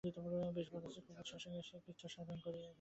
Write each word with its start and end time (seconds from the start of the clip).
বেশ 0.03 0.67
বোঝা 0.73 0.89
যায়, 0.93 1.03
খুব 1.07 1.15
উৎসাহের 1.19 1.43
সঙ্গে 1.45 1.61
সে 1.67 1.75
কৃচ্ছসাধন 1.85 2.37
করিতেছে। 2.43 2.69